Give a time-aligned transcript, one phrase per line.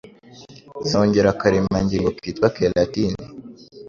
[0.89, 3.23] zongera akaremangingo kitwa keratine